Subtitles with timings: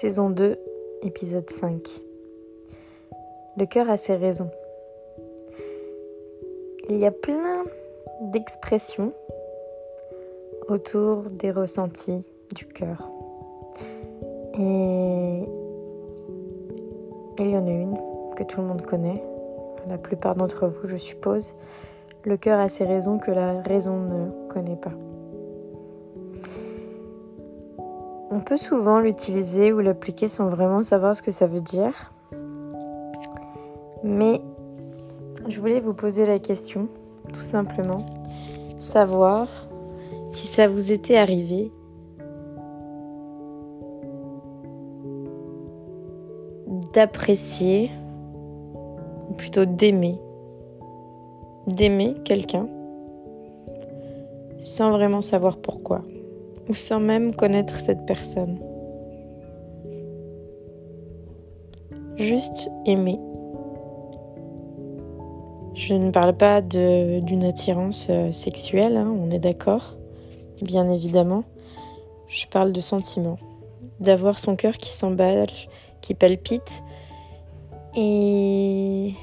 [0.00, 0.56] Saison 2,
[1.02, 2.00] épisode 5.
[3.58, 4.50] Le cœur a ses raisons.
[6.88, 7.64] Il y a plein
[8.22, 9.12] d'expressions
[10.68, 13.10] autour des ressentis du cœur.
[14.58, 15.44] Et
[17.38, 17.98] il y en a une
[18.36, 19.22] que tout le monde connaît,
[19.86, 21.56] la plupart d'entre vous, je suppose.
[22.24, 24.92] Le cœur a ses raisons que la raison ne connaît pas.
[28.40, 32.10] On peut souvent l'utiliser ou l'appliquer sans vraiment savoir ce que ça veut dire.
[34.02, 34.40] Mais
[35.46, 36.88] je voulais vous poser la question,
[37.34, 38.06] tout simplement,
[38.78, 39.46] savoir
[40.32, 41.70] si ça vous était arrivé.
[46.94, 47.90] D'apprécier,
[49.28, 50.18] ou plutôt d'aimer,
[51.66, 52.66] d'aimer quelqu'un.
[54.56, 56.00] Sans vraiment savoir pourquoi
[56.70, 58.60] ou sans même connaître cette personne.
[62.14, 63.18] Juste aimer.
[65.74, 69.96] Je ne parle pas d'une attirance euh, sexuelle, hein, on est d'accord,
[70.62, 71.42] bien évidemment.
[72.28, 73.38] Je parle de sentiment,
[73.98, 75.48] d'avoir son cœur qui s'emballe,
[76.00, 76.84] qui palpite
[77.96, 79.14] et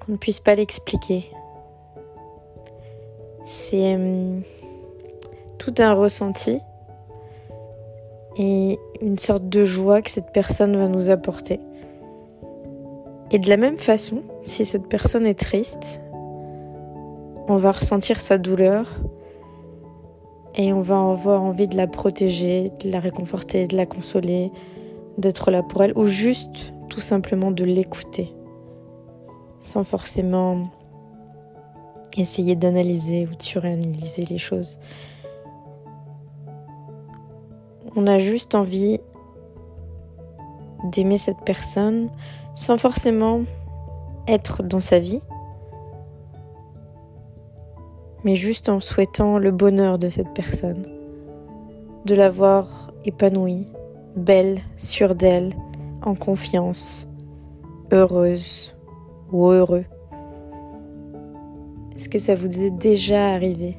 [0.00, 1.30] qu'on ne puisse pas l'expliquer.
[3.44, 4.42] C'est hum,
[5.60, 6.58] tout un ressenti
[8.38, 11.60] et une sorte de joie que cette personne va nous apporter.
[13.30, 16.00] Et de la même façon, si cette personne est triste,
[17.46, 18.86] on va ressentir sa douleur
[20.56, 24.50] et on va avoir envie de la protéger, de la réconforter, de la consoler,
[25.18, 28.34] d'être là pour elle ou juste tout simplement de l'écouter
[29.60, 30.70] sans forcément
[32.16, 34.78] essayer d'analyser ou de suranalyser les choses.
[37.96, 39.00] On a juste envie
[40.84, 42.08] d'aimer cette personne
[42.54, 43.42] sans forcément
[44.28, 45.20] être dans sa vie,
[48.24, 50.86] mais juste en souhaitant le bonheur de cette personne,
[52.04, 53.66] de la voir épanouie,
[54.16, 55.52] belle, sûre d'elle,
[56.02, 57.08] en confiance,
[57.90, 58.76] heureuse
[59.32, 59.84] ou heureux.
[61.96, 63.76] Est-ce que ça vous est déjà arrivé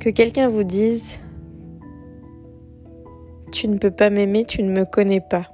[0.00, 1.20] Que quelqu'un vous dise
[3.52, 5.46] tu ne peux pas m'aimer, tu ne me connais pas.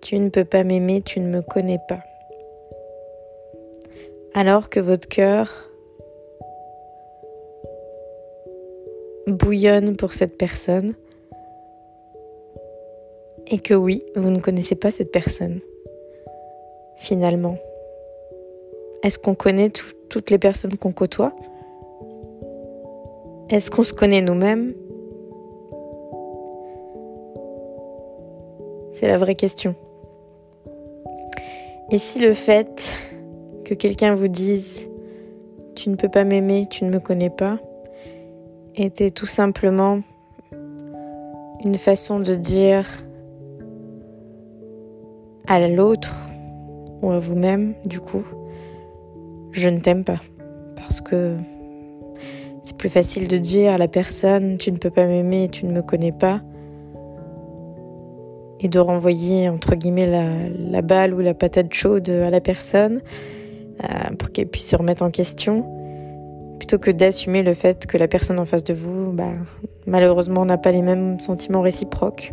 [0.00, 2.00] Tu ne peux pas m'aimer, tu ne me connais pas.
[4.34, 5.70] Alors que votre cœur
[9.26, 10.94] bouillonne pour cette personne
[13.46, 15.60] et que oui, vous ne connaissez pas cette personne.
[16.96, 17.58] Finalement.
[19.02, 19.70] Est-ce qu'on connaît
[20.08, 21.34] toutes les personnes qu'on côtoie?
[23.50, 24.74] Est-ce qu'on se connaît nous-mêmes?
[28.98, 29.74] C'est la vraie question.
[31.92, 32.96] Et si le fait
[33.66, 34.88] que quelqu'un vous dise
[35.74, 37.58] tu ne peux pas m'aimer, tu ne me connais pas,
[38.74, 40.00] était tout simplement
[41.62, 42.86] une façon de dire
[45.46, 46.16] à l'autre
[47.02, 48.24] ou à vous-même, du coup,
[49.50, 50.22] je ne t'aime pas.
[50.74, 51.36] Parce que
[52.64, 55.72] c'est plus facile de dire à la personne, tu ne peux pas m'aimer, tu ne
[55.72, 56.40] me connais pas,
[58.60, 63.02] et de renvoyer entre guillemets la, balle ou la patate chaude à la personne
[63.84, 65.64] euh, pour qu'elle puisse se remettre en question.
[66.58, 69.32] Plutôt que d'assumer le fait que la personne en face de vous bah,
[69.86, 72.32] malheureusement n'a pas les mêmes sentiments réciproques.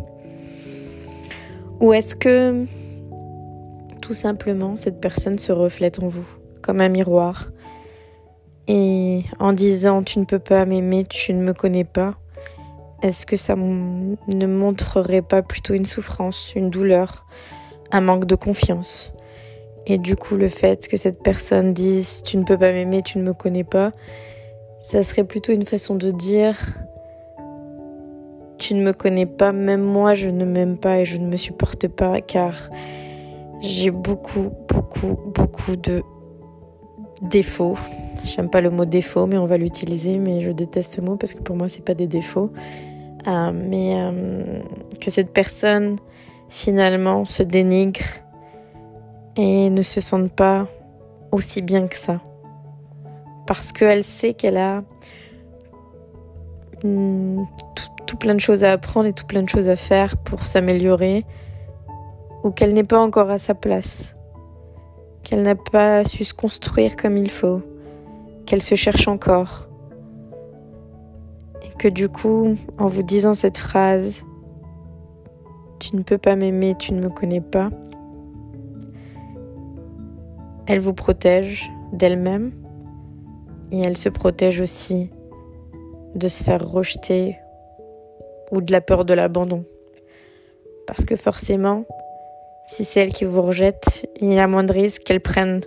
[1.80, 2.64] Ou est-ce que
[4.00, 6.26] tout simplement cette personne se reflète en vous
[6.62, 7.50] comme un miroir
[8.66, 12.14] et en disant tu ne peux pas m'aimer, tu ne me connais pas,
[13.04, 17.26] est-ce que ça ne montrerait pas plutôt une souffrance, une douleur,
[17.92, 19.12] un manque de confiance?
[19.86, 23.18] Et du coup, le fait que cette personne dise tu ne peux pas m'aimer, tu
[23.18, 23.92] ne me connais pas,
[24.80, 26.56] ça serait plutôt une façon de dire
[28.56, 31.36] tu ne me connais pas, même moi je ne m'aime pas et je ne me
[31.36, 32.70] supporte pas car
[33.60, 36.02] j'ai beaucoup, beaucoup, beaucoup de
[37.20, 37.76] défauts.
[38.24, 41.34] J'aime pas le mot défaut, mais on va l'utiliser, mais je déteste ce mot parce
[41.34, 42.50] que pour moi c'est pas des défauts.
[43.26, 44.60] Euh, mais euh,
[45.00, 45.96] que cette personne
[46.48, 48.04] finalement se dénigre
[49.36, 50.68] et ne se sente pas
[51.32, 52.20] aussi bien que ça.
[53.46, 54.82] Parce qu'elle sait qu'elle a
[56.80, 57.46] tout,
[58.06, 61.24] tout, plein de choses à apprendre et tout plein de choses à faire pour s'améliorer,
[62.42, 64.16] ou qu'elle n'est pas encore à sa place,
[65.22, 67.62] qu'elle n'a pas su se construire comme il faut,
[68.46, 69.66] qu'elle se cherche encore
[71.88, 74.22] du coup, en vous disant cette phrase,
[75.78, 77.70] tu ne peux pas m'aimer, tu ne me connais pas,
[80.66, 82.52] elle vous protège d'elle-même
[83.72, 85.10] et elle se protège aussi
[86.14, 87.36] de se faire rejeter
[88.50, 89.64] ou de la peur de l'abandon.
[90.86, 91.84] Parce que forcément,
[92.68, 95.60] si c'est elle qui vous rejette, il y a moins de risques qu'elle prenne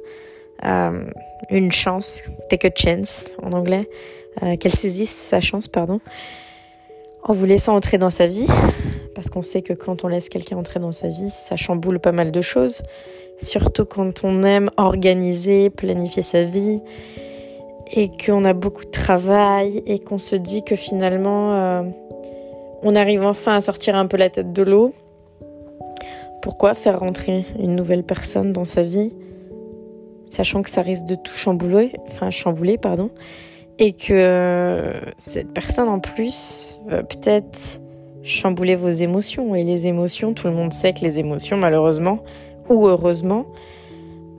[0.65, 1.05] euh,
[1.49, 3.89] une chance, take a chance en anglais,
[4.43, 5.99] euh, qu'elle saisisse sa chance, pardon,
[7.23, 8.47] en vous laissant entrer dans sa vie.
[9.15, 12.11] Parce qu'on sait que quand on laisse quelqu'un entrer dans sa vie, ça chamboule pas
[12.11, 12.83] mal de choses.
[13.41, 16.81] Surtout quand on aime organiser, planifier sa vie
[17.91, 21.83] et qu'on a beaucoup de travail et qu'on se dit que finalement euh,
[22.83, 24.93] on arrive enfin à sortir un peu la tête de l'eau.
[26.41, 29.15] Pourquoi faire rentrer une nouvelle personne dans sa vie,
[30.29, 33.09] sachant que ça risque de tout chambouler, enfin chambouler, pardon,
[33.79, 37.81] et que cette personne en plus va peut-être
[38.23, 39.55] chambouler vos émotions.
[39.55, 42.19] Et les émotions, tout le monde sait que les émotions, malheureusement
[42.69, 43.45] ou heureusement,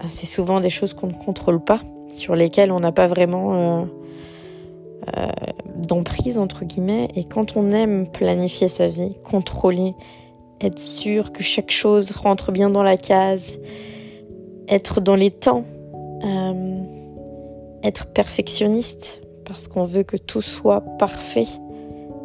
[0.08, 1.80] c'est souvent des choses qu'on ne contrôle pas
[2.12, 3.84] sur lesquelles on n'a pas vraiment euh,
[5.16, 5.28] euh,
[5.76, 7.08] d'emprise, entre guillemets.
[7.14, 9.94] Et quand on aime planifier sa vie, contrôler,
[10.60, 13.58] être sûr que chaque chose rentre bien dans la case,
[14.68, 15.64] être dans les temps,
[16.24, 16.82] euh,
[17.82, 21.46] être perfectionniste, parce qu'on veut que tout soit parfait,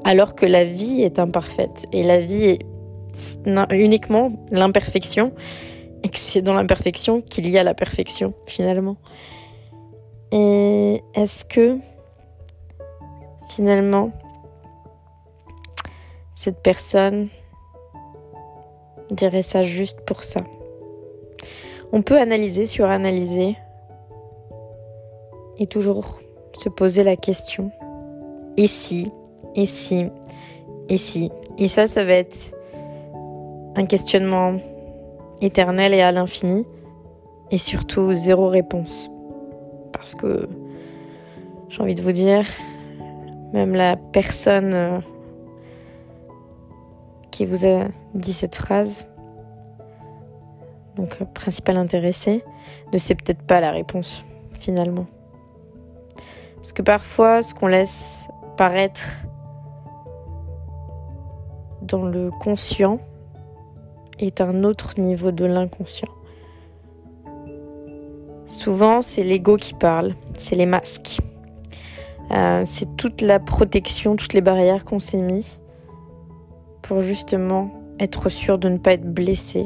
[0.04, 1.88] alors que la vie est imparfaite.
[1.92, 2.60] Et la vie est
[3.72, 5.34] uniquement l'imperfection,
[6.04, 8.98] et que c'est dans l'imperfection qu'il y a la perfection, finalement.
[10.32, 11.78] Et est-ce que
[13.50, 14.12] finalement
[16.34, 17.30] cette personne
[19.12, 20.42] dirait ça juste pour ça?
[21.94, 23.56] On peut analyser, suranalyser
[25.60, 26.20] et toujours
[26.54, 27.72] se poser la question
[28.58, 29.12] et si,
[29.56, 30.10] et si,
[30.90, 31.32] et si.
[31.58, 32.56] Et ça, ça va être
[33.76, 34.58] un questionnement
[35.42, 36.66] éternel et à l'infini
[37.52, 39.10] et surtout zéro réponse
[39.92, 40.50] parce que
[41.70, 42.46] j'ai envie de vous dire,
[43.54, 45.00] même la personne euh,
[47.32, 49.08] qui vous a dit cette phrase,
[50.98, 52.44] donc principal intéressé,
[52.92, 54.24] ne sait peut-être pas la réponse
[54.54, 55.08] finalement.
[56.64, 59.20] Parce que parfois, ce qu'on laisse paraître
[61.82, 63.00] dans le conscient
[64.18, 66.08] est un autre niveau de l'inconscient.
[68.48, 71.20] Souvent, c'est l'ego qui parle, c'est les masques.
[72.32, 75.60] Euh, c'est toute la protection, toutes les barrières qu'on s'est mis
[76.82, 79.66] pour justement être sûr de ne pas être blessé,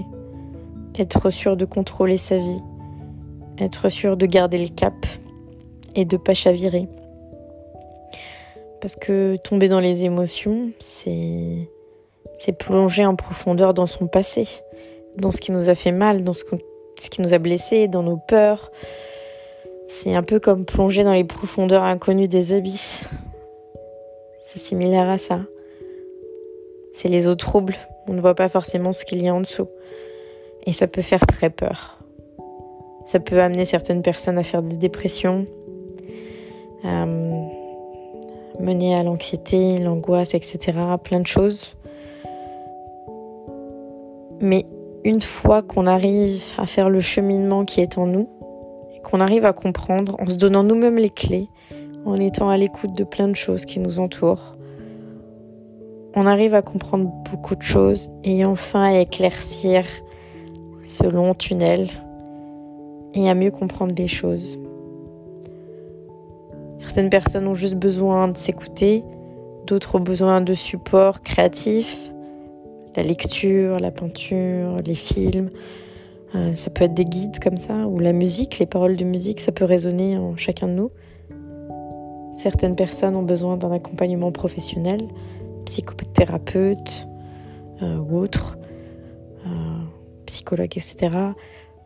[0.97, 2.63] être sûr de contrôler sa vie,
[3.59, 4.95] être sûr de garder le cap
[5.97, 6.87] et de pas chavirer.
[8.79, 11.67] Parce que tomber dans les émotions, c'est
[12.57, 14.47] plonger en profondeur dans son passé,
[15.17, 16.45] dans ce qui nous a fait mal, dans ce
[16.99, 18.71] ce qui nous a blessés, dans nos peurs.
[19.85, 23.07] C'est un peu comme plonger dans les profondeurs inconnues des abysses.
[24.43, 25.41] C'est similaire à ça.
[26.93, 27.75] C'est les eaux troubles.
[28.07, 29.67] On ne voit pas forcément ce qu'il y a en dessous.
[30.65, 31.99] Et ça peut faire très peur.
[33.05, 35.45] Ça peut amener certaines personnes à faire des dépressions,
[36.83, 37.05] à
[38.59, 40.77] mener à l'anxiété, l'angoisse, etc.
[41.03, 41.75] Plein de choses.
[44.39, 44.65] Mais
[45.03, 48.29] une fois qu'on arrive à faire le cheminement qui est en nous,
[49.03, 51.47] qu'on arrive à comprendre en se donnant nous-mêmes les clés,
[52.05, 54.53] en étant à l'écoute de plein de choses qui nous entourent,
[56.15, 59.85] on arrive à comprendre beaucoup de choses et enfin à éclaircir
[60.81, 61.87] ce long tunnel
[63.13, 64.57] et à mieux comprendre les choses.
[66.87, 69.03] Certaines personnes ont juste besoin de s'écouter,
[69.65, 72.13] d'autres ont besoin de support créatif,
[72.95, 75.49] la lecture, la peinture, les films.
[76.33, 79.41] Euh, ça peut être des guides comme ça, ou la musique, les paroles de musique,
[79.41, 80.89] ça peut résonner en chacun de nous.
[82.37, 85.01] Certaines personnes ont besoin d'un accompagnement professionnel,
[85.65, 87.09] psychothérapeute
[87.81, 88.57] euh, ou autre,
[89.45, 89.49] euh,
[90.25, 91.17] psychologue, etc.,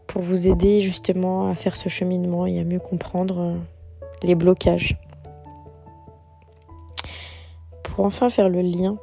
[0.06, 3.56] pour vous aider justement à faire ce cheminement et à mieux comprendre
[4.24, 4.98] les blocages.
[7.84, 8.98] Pour enfin faire le lien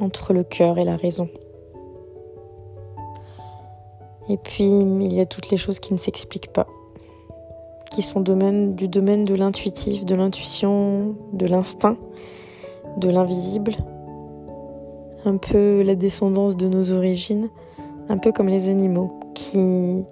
[0.00, 1.28] entre le cœur et la raison.
[4.28, 6.66] Et puis, il y a toutes les choses qui ne s'expliquent pas,
[7.90, 11.96] qui sont du domaine de l'intuitif, de l'intuition, de l'instinct,
[12.96, 13.72] de l'invisible,
[15.24, 17.50] un peu la descendance de nos origines,
[18.08, 20.04] un peu comme les animaux qui,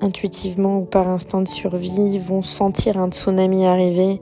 [0.00, 4.20] intuitivement ou par instinct de survie, vont sentir un tsunami arriver,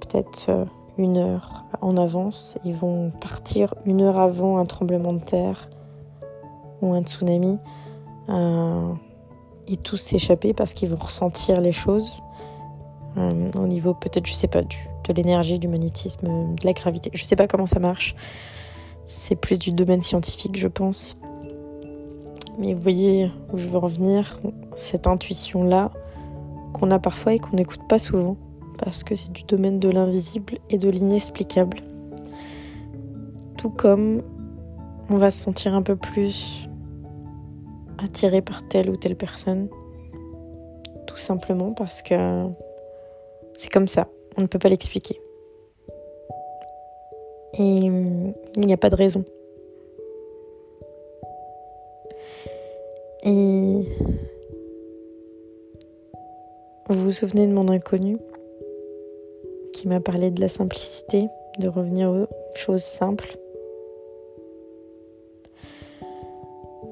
[0.00, 0.64] peut-être euh,
[0.98, 2.58] une heure en avance.
[2.64, 5.68] Ils vont partir une heure avant un tremblement de terre
[6.82, 7.58] ou un tsunami
[8.28, 8.92] euh,
[9.68, 12.12] et tous s'échapper parce qu'ils vont ressentir les choses
[13.16, 17.10] euh, au niveau peut-être, je sais pas, de l'énergie, du magnétisme, de la gravité.
[17.14, 18.14] Je sais pas comment ça marche.
[19.06, 21.16] C'est plus du domaine scientifique, je pense.
[22.58, 24.40] Mais vous voyez où je veux en venir,
[24.74, 25.90] cette intuition-là
[26.72, 28.36] qu'on a parfois et qu'on n'écoute pas souvent,
[28.78, 31.78] parce que c'est du domaine de l'invisible et de l'inexplicable.
[33.56, 34.22] Tout comme
[35.10, 36.68] on va se sentir un peu plus
[37.98, 39.68] attiré par telle ou telle personne,
[41.06, 42.46] tout simplement parce que
[43.56, 45.20] c'est comme ça, on ne peut pas l'expliquer.
[47.58, 49.24] Et il n'y a pas de raison.
[53.28, 53.82] Et
[56.88, 58.18] vous vous souvenez de mon inconnu
[59.72, 61.26] qui m'a parlé de la simplicité,
[61.58, 63.36] de revenir aux choses simples?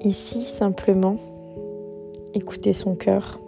[0.00, 1.19] Ici, simplement,
[2.35, 3.41] écouter son cœur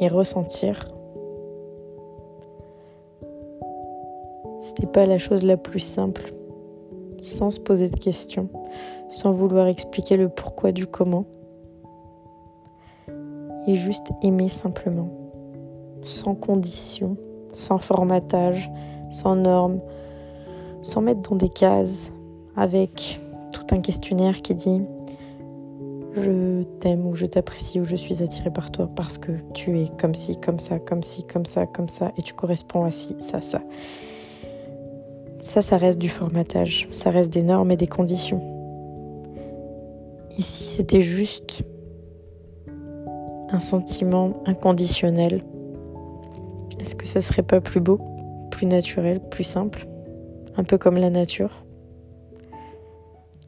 [0.00, 0.86] et ressentir.
[4.60, 6.34] C'était pas la chose la plus simple,
[7.18, 8.50] sans se poser de questions,
[9.10, 11.24] sans vouloir expliquer le pourquoi du comment
[13.66, 15.10] et juste aimer simplement,
[16.02, 17.16] sans condition,
[17.52, 18.70] sans formatage,
[19.10, 19.80] sans normes,
[20.82, 22.12] sans mettre dans des cases,
[22.56, 23.20] avec
[23.52, 24.82] tout un questionnaire qui dit
[26.14, 29.86] je t'aime ou je t'apprécie ou je suis attiré par toi parce que tu es
[30.00, 33.14] comme ci, comme ça, comme ci, comme ça, comme ça et tu corresponds à ci,
[33.18, 33.60] ça, ça.
[35.40, 38.59] Ça, ça reste du formatage, ça reste des normes et des conditions.
[40.40, 41.64] Ici, c'était juste
[43.50, 45.44] un sentiment inconditionnel,
[46.78, 48.00] est-ce que ça serait pas plus beau,
[48.50, 49.86] plus naturel, plus simple,
[50.56, 51.66] un peu comme la nature?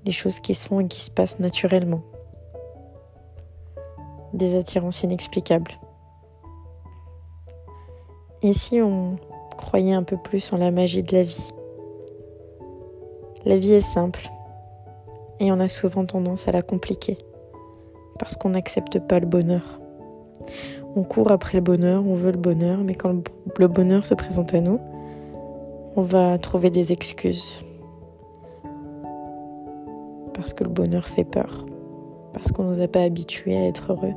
[0.05, 2.03] Les choses qui sont et qui se passent naturellement.
[4.35, 5.73] Des attirances inexplicables.
[8.43, 9.17] Et si on
[9.57, 11.53] croyait un peu plus en la magie de la vie?
[13.47, 14.29] La vie est simple
[15.43, 17.19] et on a souvent tendance à la compliquer
[18.19, 19.81] parce qu'on n'accepte pas le bonheur.
[20.95, 23.25] On court après le bonheur, on veut le bonheur, mais quand
[23.59, 24.79] le bonheur se présente à nous,
[25.97, 27.65] on va trouver des excuses.
[30.33, 31.67] Parce que le bonheur fait peur.
[32.33, 34.15] Parce qu'on ne nous a pas habitués à être heureux.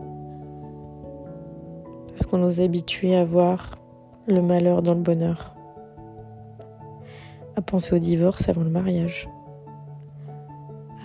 [2.10, 3.79] Parce qu'on nous a habitués à voir
[4.27, 5.55] le malheur dans le bonheur.
[7.55, 9.27] À penser au divorce avant le mariage.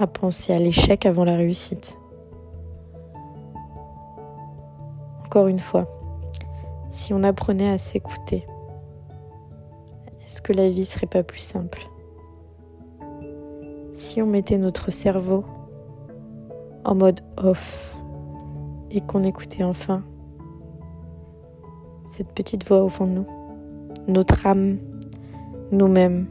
[0.00, 1.99] À penser à l'échec avant la réussite.
[5.26, 5.87] Encore une fois,
[6.88, 8.47] si on apprenait à s'écouter,
[10.25, 11.87] est-ce que la vie serait pas plus simple?
[13.92, 15.45] Si on mettait notre cerveau
[16.87, 17.95] en mode off
[18.90, 20.02] et qu'on écoutait enfin
[22.09, 23.26] cette petite voix au fond de nous,
[24.09, 24.78] notre âme,
[25.73, 26.26] nous-mêmes,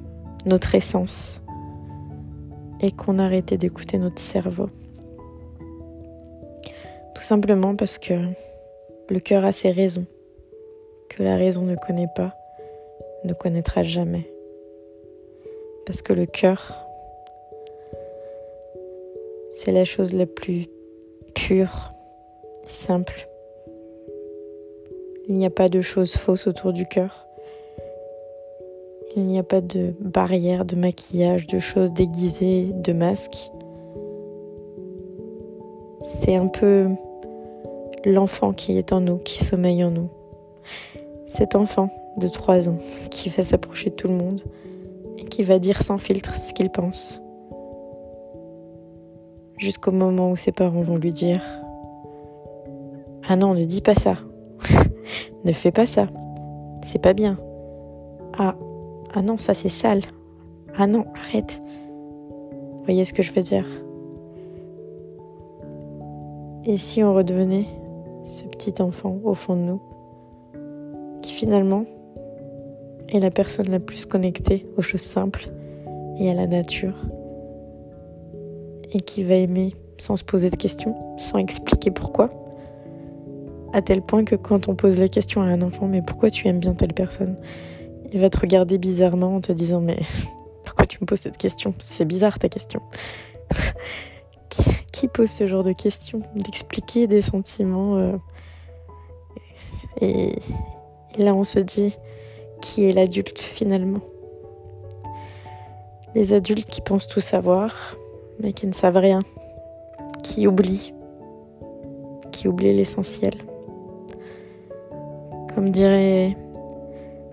[0.47, 1.43] notre essence,
[2.81, 4.67] et qu'on arrêtait d'écouter notre cerveau.
[7.15, 8.13] Tout simplement parce que
[9.09, 10.05] le cœur a ses raisons,
[11.09, 12.35] que la raison ne connaît pas,
[13.23, 14.31] ne connaîtra jamais.
[15.85, 16.85] Parce que le cœur,
[19.53, 20.67] c'est la chose la plus
[21.35, 21.91] pure,
[22.67, 23.27] simple.
[25.27, 27.28] Il n'y a pas de choses fausses autour du cœur.
[29.15, 33.51] Il n'y a pas de barrière, de maquillage, de choses déguisées, de masques.
[36.03, 36.87] C'est un peu
[38.05, 40.09] l'enfant qui est en nous, qui sommeille en nous.
[41.27, 42.77] Cet enfant de 3 ans
[43.11, 44.41] qui va s'approcher de tout le monde
[45.17, 47.21] et qui va dire sans filtre ce qu'il pense.
[49.57, 51.43] Jusqu'au moment où ses parents vont lui dire
[53.27, 54.15] Ah non, ne dis pas ça.
[55.45, 56.07] ne fais pas ça.
[56.85, 57.37] C'est pas bien.
[58.37, 58.55] Ah,
[59.13, 60.01] ah non, ça c'est sale.
[60.77, 61.61] Ah non, arrête.
[62.83, 63.65] Voyez ce que je veux dire?
[66.65, 67.65] Et si on redevenait
[68.23, 69.81] ce petit enfant au fond de nous,
[71.21, 71.85] qui finalement
[73.09, 75.49] est la personne la plus connectée aux choses simples
[76.19, 76.97] et à la nature,
[78.91, 82.29] et qui va aimer sans se poser de questions, sans expliquer pourquoi,
[83.73, 86.47] à tel point que quand on pose la question à un enfant, mais pourquoi tu
[86.47, 87.35] aimes bien telle personne,
[88.11, 89.99] il va te regarder bizarrement en te disant, mais
[90.63, 91.73] pourquoi tu me poses cette question?
[91.81, 92.81] C'est bizarre ta question.
[94.91, 97.97] qui pose ce genre de questions D'expliquer des sentiments.
[97.97, 98.17] Euh,
[100.01, 100.35] et,
[101.17, 101.95] là, on se dit
[102.61, 104.01] qui est l'adulte finalement?
[106.15, 107.95] Les adultes qui pensent tout savoir,
[108.39, 109.19] mais qui ne savent rien,
[110.23, 110.93] qui oublient,
[112.31, 113.33] qui oublient l'essentiel.
[115.53, 116.35] Comme dirait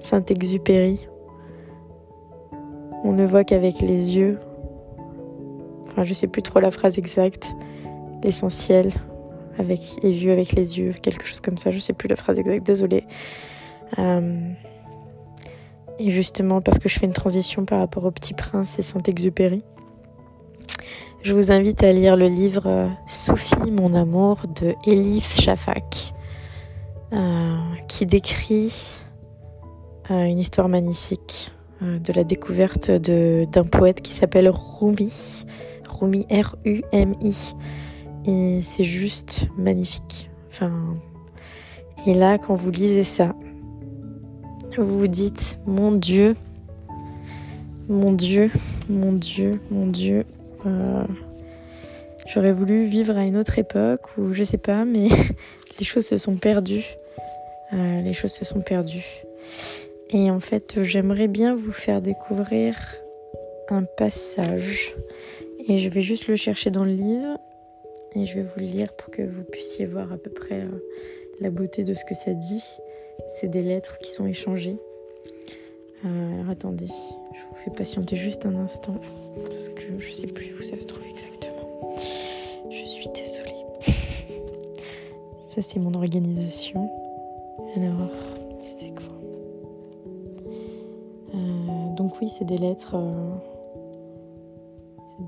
[0.07, 1.09] Saint-Exupéry,
[3.03, 4.39] on ne voit qu'avec les yeux,
[5.83, 7.57] enfin je sais plus trop la phrase exacte,
[8.23, 8.93] l'essentiel
[9.59, 12.39] avec est vu avec les yeux, quelque chose comme ça, je sais plus la phrase
[12.39, 13.05] exacte, désolée.
[13.99, 14.53] Euh,
[15.99, 19.65] et justement parce que je fais une transition par rapport au Petit Prince et Saint-Exupéry,
[21.23, 26.15] je vous invite à lire le livre euh, Sophie, mon amour de Elif Shafak,
[27.13, 27.57] euh,
[27.89, 29.03] qui décrit
[30.11, 35.45] une histoire magnifique de la découverte d'un poète qui s'appelle Rumi,
[35.89, 37.55] Rumi R-U-M-I.
[38.27, 40.31] Et c'est juste magnifique.
[40.49, 40.73] Enfin,
[42.07, 43.35] et là, quand vous lisez ça,
[44.79, 46.37] vous vous dites, mon Dieu,
[47.89, 48.51] mon Dieu,
[48.89, 50.25] mon Dieu, mon Dieu,
[50.67, 51.05] euh,
[52.27, 55.09] j'aurais voulu vivre à une autre époque ou je sais pas, mais
[55.79, 56.85] les choses se sont perdues.
[57.73, 59.25] Euh, les choses se sont perdues.
[60.11, 62.77] Et en fait, j'aimerais bien vous faire découvrir
[63.69, 64.95] un passage.
[65.69, 67.39] Et je vais juste le chercher dans le livre.
[68.15, 70.85] Et je vais vous le lire pour que vous puissiez voir à peu près euh,
[71.41, 72.65] la beauté de ce que ça dit.
[73.29, 74.77] C'est des lettres qui sont échangées.
[76.05, 79.01] Euh, alors attendez, je vous fais patienter juste un instant.
[79.45, 81.95] Parce que je sais plus où ça se trouve exactement.
[82.71, 83.65] Je suis désolée.
[85.49, 86.89] ça c'est mon organisation.
[87.75, 88.36] Alors,
[92.21, 93.35] oui, c'est des lettres, euh,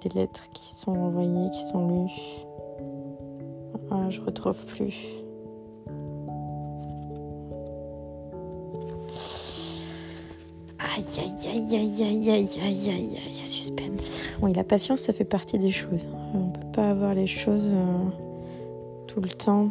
[0.02, 2.45] des lettres qui sont envoyées, qui sont lues.
[3.90, 4.97] Ah, je retrouve plus.
[10.79, 14.20] Aïe aïe aïe aïe aïe aïe aïe aïe aïe suspense.
[14.42, 16.07] Oui, la patience, ça fait partie des choses.
[16.35, 18.09] On peut pas avoir les choses euh,
[19.07, 19.70] tout le temps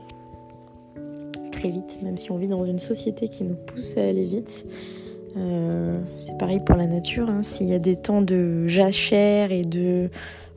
[1.51, 4.65] très vite, même si on vit dans une société qui nous pousse à aller vite.
[5.37, 7.29] Euh, c'est pareil pour la nature.
[7.29, 7.43] Hein.
[7.43, 10.09] S'il y a des temps de jachère et de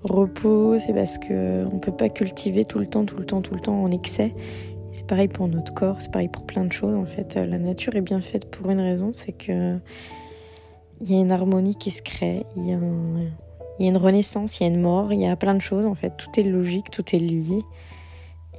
[0.02, 3.54] repos, c'est parce qu'on ne peut pas cultiver tout le temps, tout le temps, tout
[3.54, 4.34] le temps en excès.
[4.92, 6.94] C'est pareil pour notre corps, c'est pareil pour plein de choses.
[6.94, 9.76] En fait, la nature est bien faite pour une raison, c'est que
[11.00, 14.64] il y a une harmonie qui se crée, il y, y a une renaissance, il
[14.64, 15.86] y a une mort, il y a plein de choses.
[15.86, 17.62] En fait, tout est logique, tout est lié.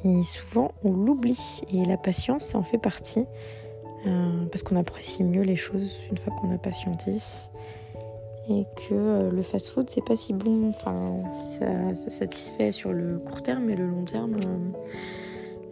[0.04, 1.62] Et souvent, on l'oublie.
[1.72, 3.26] Et la patience, ça en fait partie.
[4.08, 7.12] Euh, parce qu'on apprécie mieux les choses une fois qu'on a patienté
[8.50, 10.70] et que euh, le fast-food c'est pas si bon.
[10.70, 14.80] Enfin, ça, satisfait sur le court terme, mais le long terme, euh,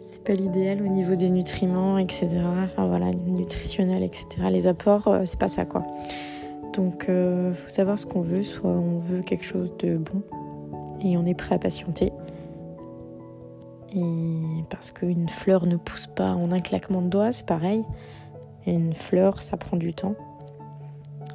[0.02, 2.28] c'est pas l'idéal au niveau des nutriments, etc.
[2.64, 4.26] Enfin voilà, nutritionnel, etc.
[4.50, 5.82] Les apports, c'est pas ça quoi.
[6.72, 8.44] Donc, il faut savoir ce qu'on veut.
[8.44, 10.22] Soit on veut quelque chose de bon
[11.02, 12.12] et on est prêt à patienter.
[13.94, 17.84] Et parce qu'une fleur ne pousse pas en un claquement de doigts, c'est pareil.
[18.66, 20.14] Une fleur, ça prend du temps.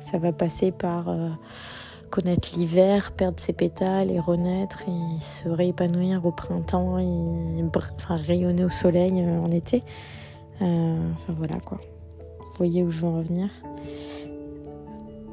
[0.01, 1.29] Ça va passer par euh,
[2.11, 8.63] connaître l'hiver, perdre ses pétales et renaître et se réépanouir au printemps et enfin, rayonner
[8.63, 9.83] au soleil euh, en été.
[10.61, 11.79] Euh, enfin voilà quoi.
[12.39, 13.49] Vous voyez où je veux en revenir.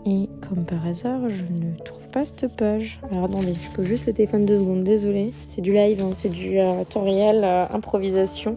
[0.04, 3.00] Et comme par hasard, je ne trouve pas cette page.
[3.12, 5.32] Alors attendez, je peux juste le téléphone deux secondes, désolé.
[5.46, 6.10] C'est du live, hein.
[6.16, 8.56] c'est du temps réel, improvisation.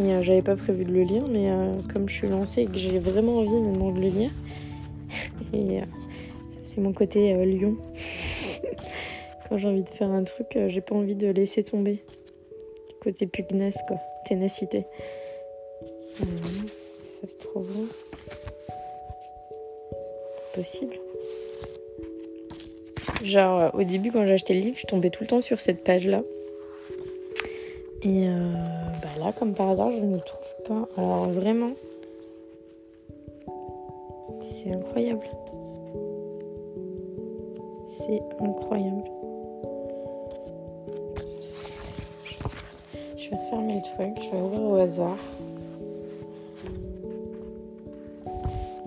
[0.00, 2.78] Euh, j'avais pas prévu de le lire, mais euh, comme je suis lancée et que
[2.78, 4.30] j'ai vraiment envie maintenant de le lire,
[5.52, 5.84] et euh,
[6.62, 7.76] c'est mon côté lion.
[9.48, 12.04] Quand j'ai envie de faire un truc, j'ai pas envie de laisser tomber.
[13.02, 13.96] Côté pugnace, quoi.
[14.26, 14.84] Ténacité.
[16.18, 17.68] ça se trouve
[20.54, 20.94] Possible.
[23.24, 25.82] Genre, au début, quand j'ai acheté le livre, je tombais tout le temps sur cette
[25.82, 26.22] page-là.
[28.02, 28.32] Et euh,
[29.02, 30.88] bah là, comme par hasard, je ne trouve pas.
[30.96, 31.72] Alors vraiment,
[34.40, 35.28] c'est incroyable.
[37.90, 39.04] C'est incroyable.
[43.18, 45.18] Je vais fermer le truc, je vais ouvrir au hasard.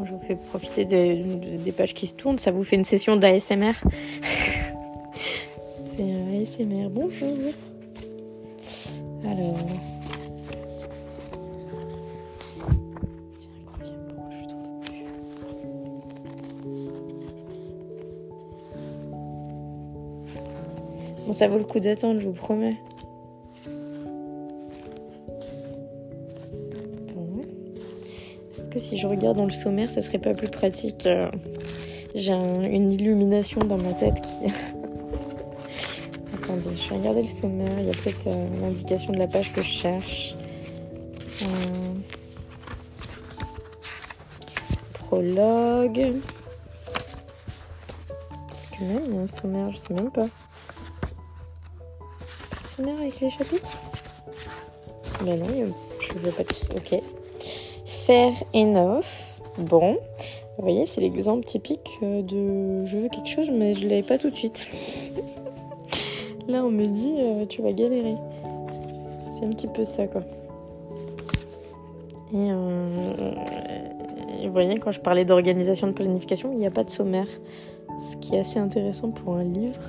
[0.03, 3.15] je vous fais profiter des, des, pages qui se tournent, ça vous fait une session
[3.15, 3.71] d'ASMR.
[5.95, 7.29] c'est un ASMR, bonjour.
[9.33, 9.57] Alors.
[13.39, 15.05] C'est incroyable pourquoi je trouve plus.
[21.25, 22.77] Bon, ça vaut le coup d'attendre, je vous promets.
[27.15, 27.41] Bon.
[28.55, 31.09] Parce que si je regarde dans le sommaire, ça serait pas plus pratique
[32.13, 34.53] J'ai une illumination dans ma tête qui.
[36.61, 37.79] Je vais regarder le sommaire.
[37.79, 38.25] Il y a peut-être
[38.61, 40.35] l'indication de la page que je cherche.
[45.13, 46.13] prologue.
[48.49, 49.69] Est-ce que même il y a un sommaire?
[49.69, 50.25] Je sais même pas.
[50.25, 53.77] Un sommaire avec les chapitres?
[55.21, 56.43] Ben non, je veux pas.
[56.75, 56.99] Ok.
[57.85, 59.05] Fair enough.
[59.59, 59.99] Bon.
[60.57, 64.17] Vous voyez, c'est l'exemple typique euh, de je veux quelque chose, mais je l'avais pas
[64.17, 64.65] tout de suite.
[66.53, 68.15] Là, on me dit euh, tu vas galérer.
[69.33, 70.21] C'est un petit peu ça, quoi.
[72.31, 73.33] Et euh,
[74.43, 77.25] vous voyez, quand je parlais d'organisation de planification, il n'y a pas de sommaire.
[77.99, 79.81] Ce qui est assez intéressant pour un livre.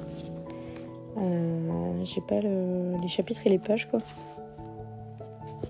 [1.19, 4.01] Euh, J'ai pas les chapitres et les pages, quoi.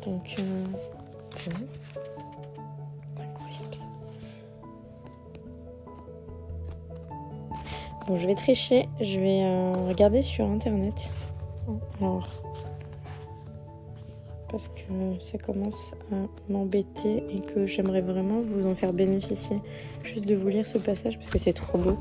[0.06, 0.36] Donc,
[8.06, 8.88] Bon, je vais tricher.
[9.00, 11.10] Je vais euh, regarder sur internet.
[12.00, 12.28] Alors
[14.50, 16.16] parce que ça commence à
[16.48, 19.56] m'embêter et que j'aimerais vraiment vous en faire bénéficier.
[20.04, 21.98] Juste de vous lire ce passage parce que c'est trop beau.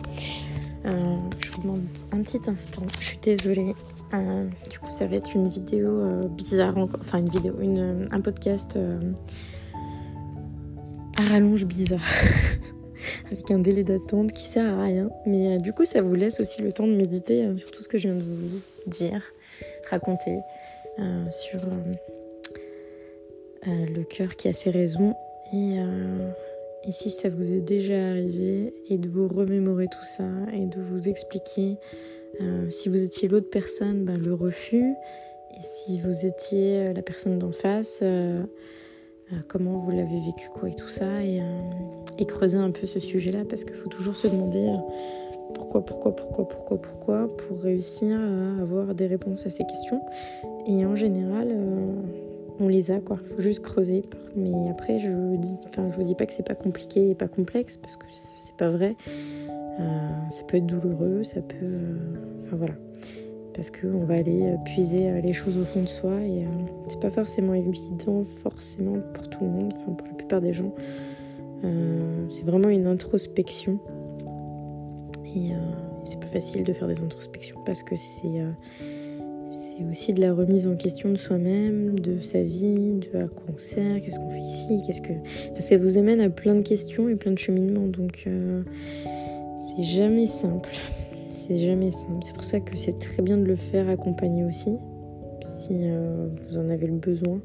[0.85, 2.83] Euh, je vous demande un petit instant.
[2.99, 3.73] Je suis désolée.
[4.13, 7.55] Euh, du coup, ça va être une vidéo bizarre, enfin une vidéo,
[8.11, 8.77] un podcast
[11.17, 12.01] à rallonge bizarre.
[13.31, 15.09] avec un délai d'attente qui sert à rien.
[15.25, 17.97] Mais du coup, ça vous laisse aussi le temps de méditer sur tout ce que
[17.97, 19.21] je viens de vous dire,
[19.89, 20.39] raconter,
[21.31, 21.59] sur
[23.67, 25.15] euh, le cœur qui a ses raisons.
[25.53, 26.31] Euh,
[26.83, 30.81] et, si ça vous est déjà arrivé, et de vous remémorer tout ça, et de
[30.81, 31.77] vous expliquer
[32.41, 34.93] euh, si vous étiez l'autre personne, ben, le refus,
[35.51, 38.03] et si vous étiez la personne d'en face,
[39.47, 41.41] comment vous l'avez vécu, quoi, et tout ça, et,
[42.25, 44.65] creuser un peu ce sujet-là, parce qu'il faut toujours se demander
[45.53, 50.01] pourquoi, pourquoi, pourquoi, pourquoi, pourquoi, pour réussir à avoir des réponses à ces questions.
[50.65, 51.53] Et en général,
[52.59, 53.17] on les a quoi.
[53.23, 54.03] Faut juste creuser.
[54.35, 57.27] Mais après, je dis, enfin, je vous dis pas que c'est pas compliqué et pas
[57.27, 58.95] complexe parce que c'est pas vrai.
[59.79, 61.97] Euh, ça peut être douloureux, ça peut, euh,
[62.43, 62.75] enfin voilà,
[63.53, 66.45] parce que on va aller euh, puiser les choses au fond de soi et
[66.87, 70.73] c'est pas forcément évident, forcément pour tout le monde, enfin pour la plupart des gens.
[72.29, 73.79] c'est vraiment une introspection
[75.35, 75.51] et
[76.03, 78.41] c'est pas facile de faire des introspections parce que c'est
[79.77, 83.45] c'est aussi de la remise en question de soi-même, de sa vie, de à quoi
[83.53, 85.13] on sert, qu'est-ce qu'on fait ici, qu'est-ce que.
[85.51, 87.87] Enfin, ça vous amène à plein de questions et plein de cheminements.
[87.87, 88.63] Donc, euh,
[89.75, 90.75] c'est jamais simple.
[91.45, 92.23] C'est jamais simple.
[92.23, 94.77] C'est pour ça que c'est très bien de le faire accompagner aussi,
[95.41, 97.41] si euh, vous en avez le besoin,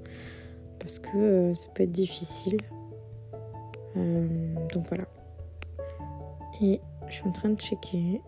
[0.79, 2.59] parce que euh, ça peut être difficile.
[3.97, 5.05] donc voilà.
[6.63, 8.21] Et je suis en train de checker et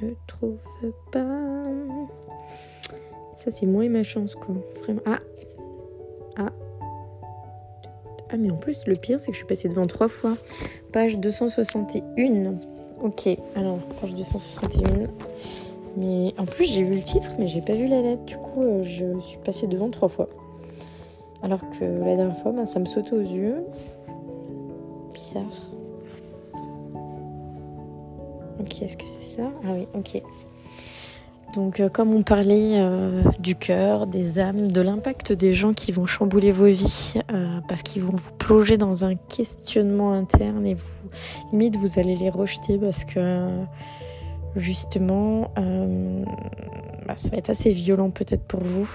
[0.00, 0.62] je ne trouve
[1.10, 1.64] pas.
[3.36, 4.54] Ça, c'est moi et ma chance, quoi.
[5.06, 5.18] Ah
[6.36, 6.52] Ah
[8.30, 10.36] Ah, mais en plus, le pire, c'est que je suis passée devant trois fois.
[10.92, 12.54] Page 261.
[13.04, 15.08] Ok, alors, page 261.
[15.98, 18.24] Mais en plus, j'ai vu le titre, mais j'ai pas vu la lettre.
[18.24, 20.26] Du coup, euh, je suis passée devant trois fois.
[21.42, 23.66] Alors que la dernière fois, ben, ça me sautait aux yeux.
[25.12, 25.44] Bizarre.
[28.58, 29.50] Ok, est-ce que c'est ça?
[29.64, 30.22] Ah oui, ok.
[31.54, 35.92] Donc euh, comme on parlait euh, du cœur, des âmes, de l'impact des gens qui
[35.92, 40.74] vont chambouler vos vies, euh, parce qu'ils vont vous plonger dans un questionnement interne et
[40.74, 41.08] vous,
[41.52, 43.48] limite vous allez les rejeter parce que
[44.56, 45.52] justement
[47.06, 48.88] bah, ça va être assez violent peut-être pour vous.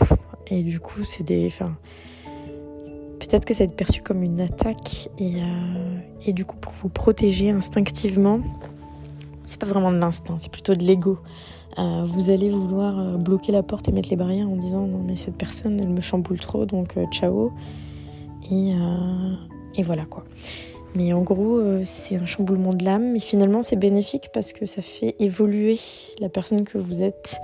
[0.47, 1.49] Et du coup c'est des...
[3.19, 5.39] Peut-être que ça va être perçu comme une attaque et,
[6.25, 8.39] et du coup pour vous protéger instinctivement,
[9.45, 11.19] c'est pas vraiment de l'instinct, c'est plutôt de l'ego.
[11.79, 15.01] Euh, vous allez vouloir euh, bloquer la porte et mettre les barrières en disant non
[15.05, 17.51] mais cette personne elle me chamboule trop donc euh, ciao.
[18.51, 18.73] Et,
[19.75, 20.23] et, voilà quoi.
[20.95, 24.81] Mais en gros c'est un chamboulement de l'âme mais finalement c'est bénéfique parce que ça
[24.81, 25.77] fait évoluer
[26.19, 27.37] la personne que vous êtes.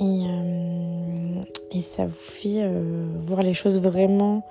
[0.00, 0.22] Et,
[1.70, 2.68] et ça vous fait
[3.16, 4.44] voir les choses vraiment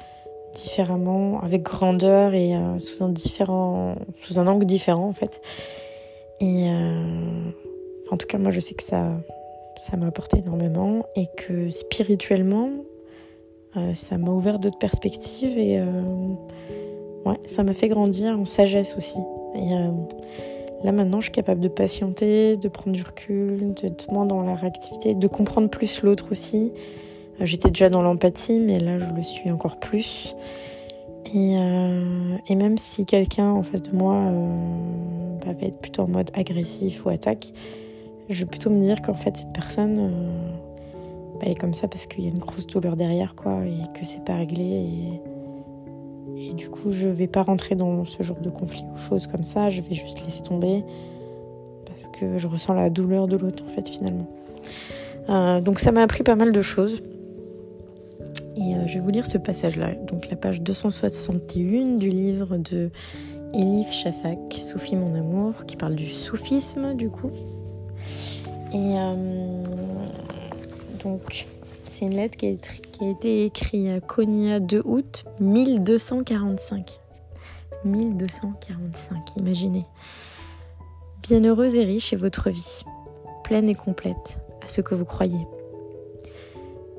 [0.56, 5.42] différemment avec grandeur et sous un différent sous un angle différent en fait.
[6.40, 6.70] Et
[8.12, 9.12] en tout cas, moi, je sais que ça,
[9.78, 12.70] ça m'a apporté énormément et que spirituellement,
[13.76, 15.86] euh, ça m'a ouvert d'autres perspectives et euh,
[17.26, 19.20] ouais, ça m'a fait grandir en sagesse aussi.
[19.56, 19.92] Et euh,
[20.84, 24.56] là, maintenant, je suis capable de patienter, de prendre du recul, de moins dans la
[24.56, 26.72] réactivité, de comprendre plus l'autre aussi.
[27.40, 30.36] J'étais déjà dans l'empathie, mais là, je le suis encore plus.
[31.36, 31.56] Et,
[32.48, 34.32] et même si quelqu'un en face de moi
[35.46, 37.54] bah, va être plutôt en mode agressif ou attaque,
[38.30, 40.12] je vais plutôt me dire qu'en fait cette personne
[41.36, 44.00] bah, elle est comme ça parce qu'il y a une grosse douleur derrière quoi et
[44.00, 45.22] que c'est pas réglé et
[46.40, 49.44] et du coup, je vais pas rentrer dans ce genre de conflit ou choses comme
[49.44, 49.70] ça.
[49.70, 50.84] Je vais juste laisser tomber
[51.86, 54.28] parce que je ressens la douleur de l'autre en fait finalement.
[55.30, 57.02] Euh, donc ça m'a appris pas mal de choses.
[58.56, 59.96] Et euh, je vais vous lire ce passage-là.
[60.08, 62.92] Donc la page 261 du livre de
[63.54, 67.32] Elif Shafak, Soufi mon amour, qui parle du soufisme du coup.
[68.74, 69.16] Et euh,
[71.04, 71.48] donc
[71.90, 77.00] c'est une lettre qui a, été écrite à Konya 2 août 1245.
[77.86, 79.86] 1245, imaginez.
[81.22, 82.84] Bienheureuse et riche est votre vie,
[83.44, 85.48] pleine et complète à ce que vous croyez.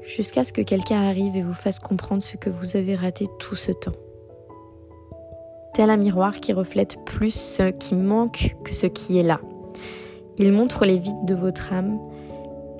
[0.03, 3.57] Jusqu'à ce que quelqu'un arrive et vous fasse comprendre ce que vous avez raté tout
[3.57, 3.93] ce temps.
[5.75, 9.41] Tel un miroir qui reflète plus ce qui manque que ce qui est là.
[10.38, 11.98] Il montre les vides de votre âme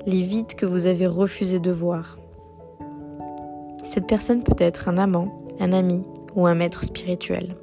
[0.09, 2.17] les vides que vous avez refusé de voir.
[3.85, 6.03] Cette personne peut être un amant, un ami
[6.35, 7.57] ou un maître spirituel.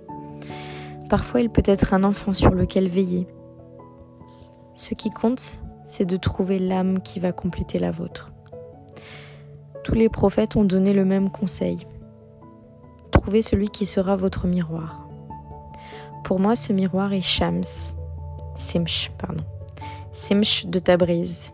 [1.09, 3.25] Parfois, il peut être un enfant sur lequel veiller.
[4.75, 8.31] Ce qui compte, c'est de trouver l'âme qui va compléter la vôtre.
[9.83, 11.87] Tous les prophètes ont donné le même conseil.
[13.09, 15.07] Trouvez celui qui sera votre miroir.
[16.23, 17.63] Pour moi, ce miroir est Shams,
[19.17, 19.43] pardon,
[20.15, 21.51] Simch de Tabriz,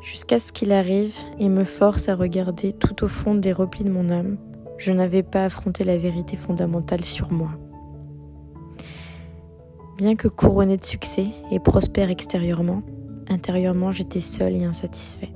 [0.00, 3.90] jusqu'à ce qu'il arrive et me force à regarder tout au fond des replis de
[3.90, 4.38] mon âme.
[4.78, 7.50] Je n'avais pas affronté la vérité fondamentale sur moi.
[9.98, 12.82] Bien que couronné de succès et prospère extérieurement,
[13.28, 15.32] intérieurement j'étais seul et insatisfait.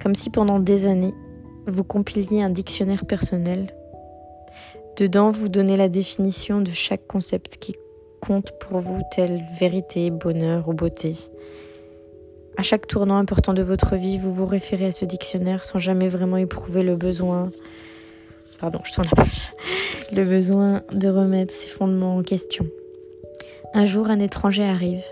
[0.00, 1.14] Comme si pendant des années,
[1.66, 3.74] vous compiliez un dictionnaire personnel.
[4.96, 7.74] Dedans, vous donnez la définition de chaque concept qui
[8.20, 11.14] compte pour vous, tel vérité, bonheur ou beauté,
[12.58, 16.08] à chaque tournant important de votre vie, vous vous référez à ce dictionnaire sans jamais
[16.08, 17.52] vraiment éprouver le besoin.
[18.58, 19.52] Pardon, je sens la page.
[20.12, 22.66] Le besoin de remettre ses fondements en question.
[23.74, 25.04] Un jour, un étranger arrive,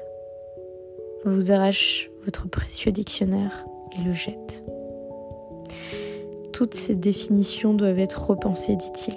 [1.24, 3.64] vous arrache votre précieux dictionnaire
[3.96, 4.64] et le jette.
[6.52, 9.14] Toutes ces définitions doivent être repensées, dit-il.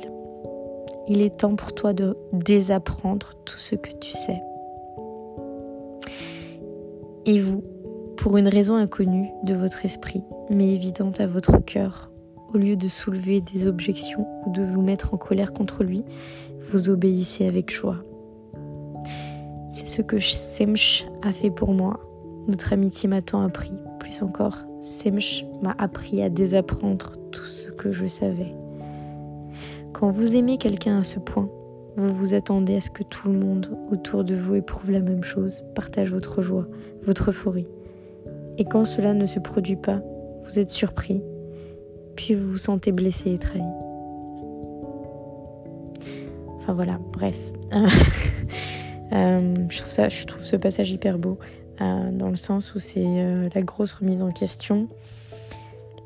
[1.09, 4.39] Il est temps pour toi de désapprendre tout ce que tu sais.
[7.25, 7.63] Et vous,
[8.15, 12.11] pour une raison inconnue de votre esprit, mais évidente à votre cœur.
[12.53, 16.03] Au lieu de soulever des objections ou de vous mettre en colère contre lui,
[16.59, 17.99] vous obéissez avec joie.
[19.69, 21.99] C'est ce que Semch a fait pour moi.
[22.47, 23.73] Notre amitié m'a tant appris.
[23.99, 28.49] Plus encore, Semch m'a appris à désapprendre tout ce que je savais.
[29.93, 31.49] Quand vous aimez quelqu'un à ce point,
[31.95, 35.23] vous vous attendez à ce que tout le monde autour de vous éprouve la même
[35.23, 36.67] chose, partage votre joie,
[37.01, 37.67] votre euphorie.
[38.57, 40.01] Et quand cela ne se produit pas,
[40.43, 41.21] vous êtes surpris,
[42.15, 43.63] puis vous vous sentez blessé et trahi.
[46.57, 47.39] Enfin voilà, bref.
[49.11, 51.39] Euh, je, trouve ce passage hyper beau,
[51.81, 54.87] euh, dans le sens où c'est euh, la grosse remise en question,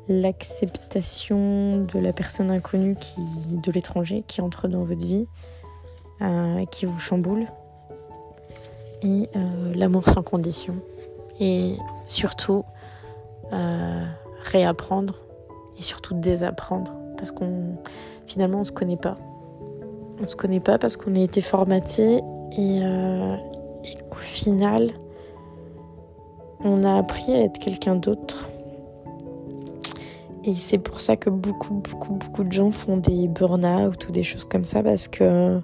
[0.08, 3.20] l'acceptation de la personne inconnue qui,
[3.56, 5.26] de l'étranger qui entre dans votre vie,
[6.70, 7.46] qui vous chamboule,
[9.02, 9.28] et
[9.74, 10.76] l'amour sans condition
[11.40, 12.64] et surtout
[13.52, 14.04] euh,
[14.42, 15.16] réapprendre
[15.78, 17.76] et surtout désapprendre parce qu'on
[18.26, 19.16] finalement on se connaît pas.
[20.22, 22.18] On se connaît pas parce qu'on a été formaté
[22.52, 23.36] et, euh,
[23.84, 24.90] et qu'au final
[26.60, 28.48] on a appris à être quelqu'un d'autre.
[30.46, 34.22] Et c'est pour ça que beaucoup, beaucoup, beaucoup de gens font des burn-out ou des
[34.22, 35.60] choses comme ça parce que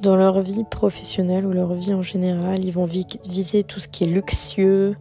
[0.00, 4.04] dans leur vie professionnelle ou leur vie en général, ils vont viser tout ce qui
[4.04, 4.96] est luxueux,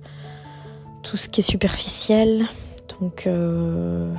[1.03, 2.45] tout ce qui est superficiel.
[2.99, 4.11] Donc euh,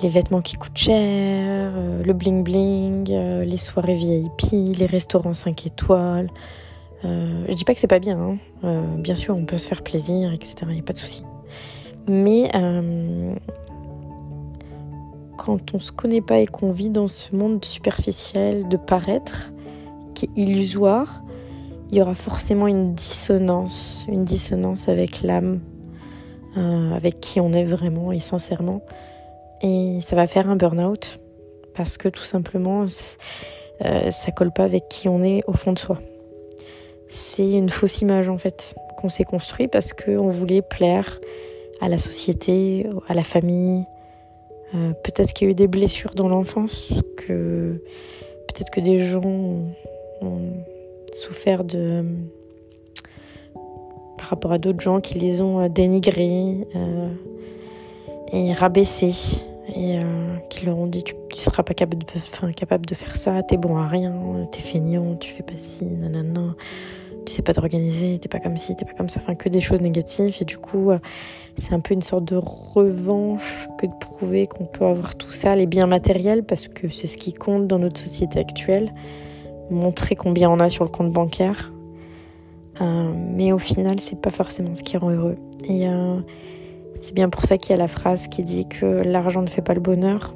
[0.00, 5.34] les vêtements qui coûtent cher, euh, le bling bling, euh, les soirées VIP, les restaurants
[5.34, 6.28] 5 étoiles.
[7.02, 8.96] je dis pas que c'est pas bien, hein.
[8.98, 10.54] bien sûr on peut se faire plaisir, etc.
[10.68, 11.24] Il n'y a pas de souci.
[12.08, 12.50] Mais
[15.36, 19.52] quand on se connaît pas et qu'on vit dans ce monde superficiel de paraître,
[20.14, 21.22] qui est illusoire,
[21.90, 25.60] il y aura forcément une dissonance, une dissonance avec l'âme,
[26.56, 28.82] euh, avec qui on est vraiment et sincèrement.
[29.62, 31.20] Et ça va faire un burn-out
[31.74, 32.86] parce que tout simplement,
[33.84, 35.98] euh, ça colle pas avec qui on est au fond de soi.
[37.08, 41.20] C'est une fausse image en fait qu'on s'est construit parce qu'on voulait plaire
[41.82, 43.84] à la société, à la famille,
[44.74, 47.82] Euh, peut-être qu'il y a eu des blessures dans l'enfance, que
[48.48, 49.66] peut-être que des gens ont,
[51.12, 52.02] souffert de
[54.16, 56.66] par rapport à d'autres gens qui les ont dénigrés
[58.32, 59.42] et rabaissés.
[59.76, 59.98] Et
[60.48, 63.86] qui leur ont dit tu, tu seras pas capable de, faire ça, t'es bon à
[63.86, 64.14] rien,
[64.50, 66.56] t'es feignant, tu fais pas ci, nanana
[67.24, 69.60] tu sais pas t'organiser, t'es pas comme ci, t'es pas comme ça, enfin que des
[69.60, 70.36] choses négatives.
[70.40, 70.98] Et du coup, euh,
[71.58, 75.54] c'est un peu une sorte de revanche que de prouver qu'on peut avoir tout ça,
[75.56, 78.92] les biens matériels, parce que c'est ce qui compte dans notre société actuelle.
[79.70, 81.72] Montrer combien on a sur le compte bancaire.
[82.80, 85.36] Euh, mais au final, c'est pas forcément ce qui rend heureux.
[85.68, 86.18] Et euh,
[87.00, 89.62] c'est bien pour ça qu'il y a la phrase qui dit que l'argent ne fait
[89.62, 90.34] pas le bonheur.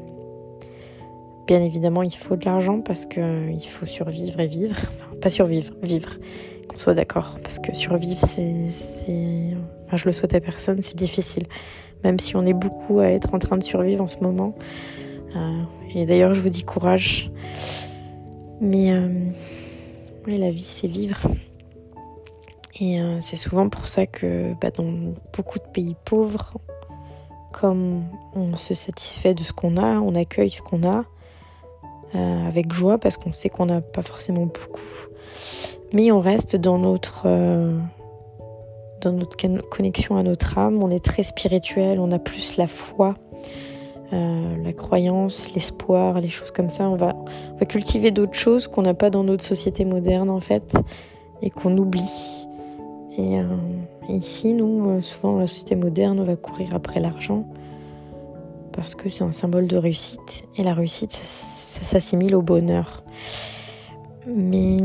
[1.47, 4.77] Bien évidemment, il faut de l'argent parce qu'il faut survivre et vivre.
[4.77, 6.19] Enfin, pas survivre, vivre
[6.77, 11.45] soit d'accord, parce que survivre, c'est, enfin, je le souhaite à personne, c'est difficile.
[12.05, 14.55] Même si on est beaucoup à être en train de survivre en ce moment.
[15.35, 15.63] Euh,
[15.95, 17.31] et d'ailleurs, je vous dis courage.
[18.61, 19.09] Mais euh,
[20.27, 21.27] la vie, c'est vivre.
[22.79, 26.59] Et euh, c'est souvent pour ça que bah, dans beaucoup de pays pauvres,
[27.53, 31.05] comme on se satisfait de ce qu'on a, on accueille ce qu'on a
[32.47, 34.81] avec joie parce qu'on sait qu'on n'a pas forcément beaucoup
[35.93, 37.79] mais on reste dans notre, euh,
[39.01, 39.37] dans notre
[39.69, 43.15] connexion à notre âme, on est très spirituel, on a plus la foi,
[44.13, 46.89] euh, la croyance, l'espoir, les choses comme ça.
[46.89, 47.15] On va,
[47.53, 50.77] on va cultiver d'autres choses qu'on n'a pas dans notre société moderne en fait
[51.43, 52.47] et qu'on oublie.
[53.19, 53.45] Et, euh,
[54.09, 57.45] ici, nous, souvent dans la société moderne, on va courir après l'argent
[58.73, 63.03] parce que c'est un symbole de réussite et la réussite, ça s'assimile au bonheur.
[64.27, 64.79] Mais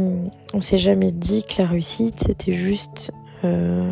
[0.54, 3.12] on s'est jamais dit que la réussite, c'était juste
[3.44, 3.92] euh,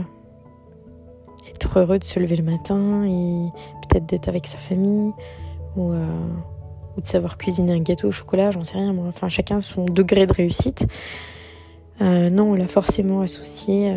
[1.49, 3.47] être heureux de se lever le matin et
[3.88, 5.12] peut-être d'être avec sa famille
[5.75, 6.05] ou, euh,
[6.95, 8.93] ou, de savoir cuisiner un gâteau au chocolat, j'en sais rien.
[8.93, 9.05] Moi.
[9.07, 10.85] Enfin, chacun son degré de réussite.
[12.01, 13.93] Euh, non, on l'a forcément associé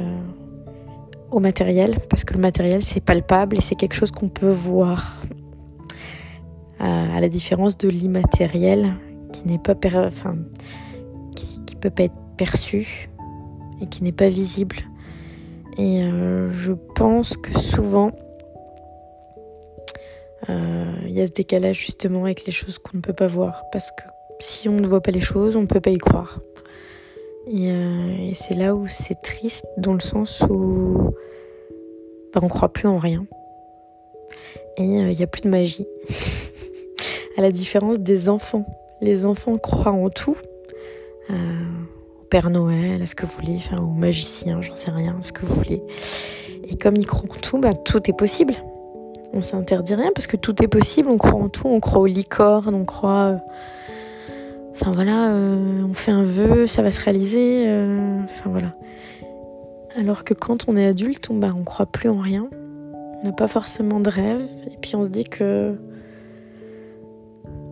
[1.30, 5.22] au matériel parce que le matériel, c'est palpable et c'est quelque chose qu'on peut voir.
[6.80, 8.94] à la différence de l'immatériel
[9.32, 9.74] qui n'est pas...
[11.82, 13.10] peut pas être perçu
[13.80, 14.76] et qui n'est pas visible.
[15.78, 18.12] Et euh, je pense que souvent,
[20.48, 23.64] euh, il y a ce décalage justement avec les choses qu'on ne peut pas voir.
[23.72, 24.04] Parce que
[24.38, 26.40] si on ne voit pas les choses, on ne peut pas y croire.
[27.48, 31.10] Et, euh, c'est là où c'est triste, dans le sens où
[32.32, 33.26] bah, on croit plus en rien.
[34.76, 35.86] Et il n'y a plus de magie.
[37.36, 38.66] à la différence des enfants.
[39.00, 40.36] Les enfants croient en tout,
[41.30, 41.34] euh,
[42.20, 45.32] au Père Noël, à ce que vous voulez, enfin au magicien, j'en sais rien, ce
[45.32, 45.82] que vous voulez.
[46.68, 48.54] Et comme ils croient en tout, bah, tout est possible.
[49.32, 52.06] On s'interdit rien parce que tout est possible, on croit en tout, on croit aux
[52.06, 53.10] licornes, on croit...
[53.10, 53.36] Euh,
[54.72, 57.64] enfin voilà, euh, on fait un vœu, ça va se réaliser.
[58.24, 58.74] enfin voilà.
[59.96, 62.48] Alors que quand on est adulte, on, bah, on croit plus en rien.
[63.22, 64.42] On n'a pas forcément de rêve.
[64.66, 65.78] Et puis on se dit que,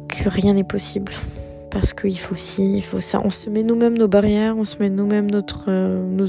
[0.08, 1.12] que rien n'est possible
[1.70, 3.20] parce qu'il faut ci, il faut ça.
[3.24, 6.26] On se met nous-mêmes nos barrières, on se met nous-mêmes notre, euh,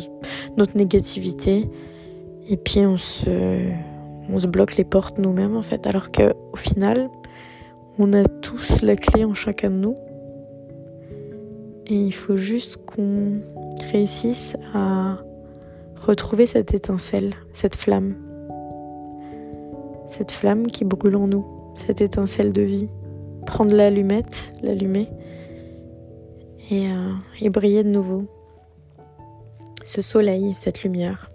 [0.57, 1.69] notre négativité.
[2.49, 3.59] Et puis on se,
[4.29, 5.87] on se bloque les portes nous-mêmes en fait.
[5.87, 7.09] Alors qu'au final,
[7.97, 9.97] on a tous la clé en chacun de nous.
[11.87, 13.39] Et il faut juste qu'on
[13.91, 15.17] réussisse à
[15.95, 18.15] retrouver cette étincelle, cette flamme.
[20.07, 22.89] Cette flamme qui brûle en nous, cette étincelle de vie.
[23.45, 25.09] Prendre l'allumette, l'allumer
[26.71, 28.27] euh, et, briller de nouveau.
[29.83, 31.31] Ce soleil, cette lumière,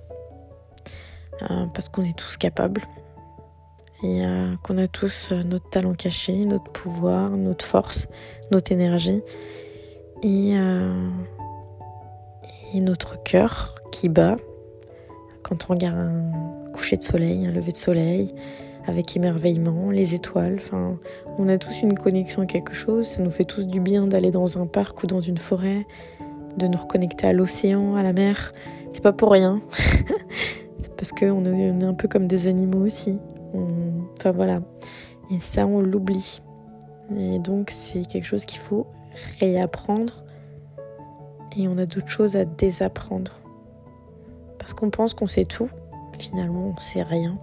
[1.42, 2.82] euh, parce qu'on est tous capables.
[4.02, 8.08] Et euh, qu'on a tous notre talent caché, notre pouvoir, notre force,
[8.50, 9.22] notre énergie.
[10.22, 10.52] Et,
[12.74, 14.36] et notre cœur qui bat.
[15.42, 18.34] Quand on regarde un coucher de soleil, un lever de soleil,
[18.86, 20.56] avec émerveillement, les étoiles.
[20.58, 20.98] Enfin,
[21.38, 23.06] on a tous une connexion à quelque chose.
[23.06, 25.86] Ça nous fait tous du bien d'aller dans un parc ou dans une forêt,
[26.56, 28.52] de nous reconnecter à l'océan, à la mer.
[28.92, 29.60] C'est pas pour rien.
[30.78, 33.18] c'est parce qu'on est, on un peu comme des animaux aussi.
[34.18, 34.60] Enfin voilà.
[35.30, 36.40] Et ça, on l'oublie.
[37.16, 38.86] Et donc, c'est quelque chose qu'il faut
[39.40, 40.24] réapprendre.
[41.56, 43.32] Et on a d'autres choses à désapprendre.
[44.58, 45.70] Parce qu'on pense qu'on sait tout.
[46.18, 47.38] Finalement, on sait rien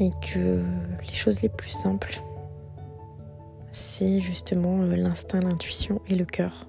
[0.00, 0.62] et que
[1.06, 2.20] les choses les plus simples,
[3.72, 6.66] c'est justement euh, l'instinct, l'intuition et le cœur.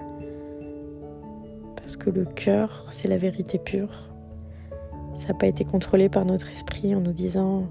[1.75, 4.11] Parce que le cœur, c'est la vérité pure.
[5.15, 7.67] Ça n'a pas été contrôlé par notre esprit en nous disant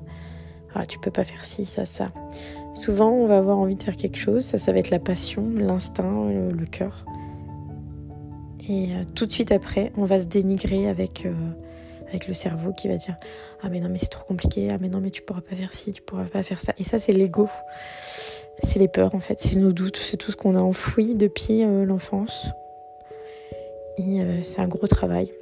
[0.75, 2.07] Ah, tu peux pas faire ci, ça, ça.
[2.73, 5.51] Souvent, on va avoir envie de faire quelque chose, ça, ça va être la passion,
[5.57, 7.07] l'instinct, le, cœur.
[8.69, 11.33] Et euh, tout de suite après, on va se dénigrer avec, euh,
[12.09, 13.17] avec le cerveau qui va dire
[13.63, 15.73] Ah, mais non, mais c'est trop compliqué, ah, mais non, mais tu pourras pas faire
[15.73, 16.73] ci, tu pourras pas faire ça.
[16.79, 17.49] Et ça, c'est l'ego.
[18.63, 21.63] C'est les peurs, en fait, c'est nos doutes, c'est tout ce qu'on a enfoui depuis
[21.63, 22.49] euh, l'enfance.
[23.99, 25.33] Et c'est un gros travail.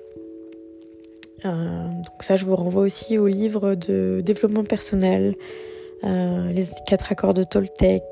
[1.42, 5.34] donc, ça, je vous renvoie aussi au livre de développement personnel
[6.04, 8.02] euh, les quatre accords de Toltec,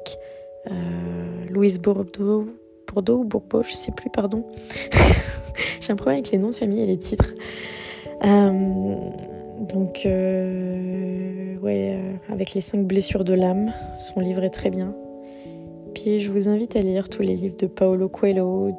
[0.70, 2.46] euh, Louise Bourdeau,
[2.86, 4.46] Bourdeau ou Bourbeau, je sais plus, pardon.
[5.80, 7.34] J'ai un problème avec les noms de famille et les titres.
[8.24, 9.10] Euh,
[9.72, 10.02] donc,
[11.62, 11.98] ouais,
[12.28, 14.94] avec les cinq blessures de l'âme, son livre est très bien.
[15.94, 18.72] Puis je vous invite à lire tous les livres de Paolo Coelho,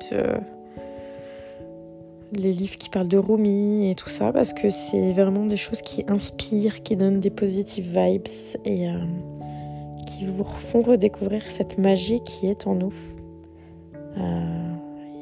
[2.38, 5.82] les livres qui parlent de Rumi et tout ça, parce que c'est vraiment des choses
[5.82, 8.28] qui inspirent, qui donnent des positive vibes
[8.66, 8.94] et euh,
[10.08, 12.94] qui vous font redécouvrir cette magie qui est en nous.
[14.18, 14.74] Euh,